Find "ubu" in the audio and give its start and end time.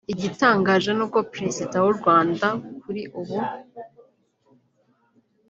3.19-3.39